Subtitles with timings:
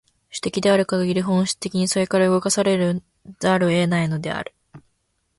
[0.31, 3.03] 種的であるかぎり、本質的にそれから動かされ
[3.39, 4.55] ざるを得ないのである。